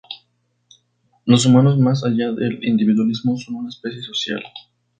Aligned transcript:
Los 1.27 1.45
humanos, 1.45 1.77
más 1.77 2.03
allá 2.03 2.31
del 2.31 2.63
individualismo, 2.65 3.37
son 3.37 3.53
una 3.57 3.69
especie 3.69 4.01
social. 4.01 4.41